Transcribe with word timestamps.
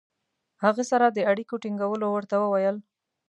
هغه 0.63 0.83
سره 0.91 1.05
د 1.11 1.17
اړیکې 1.31 1.55
ټینګولو 1.63 2.07
ورته 2.11 2.35
وویل. 2.39 2.77